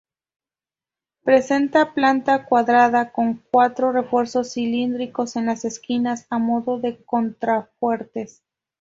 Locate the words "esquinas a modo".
5.63-6.79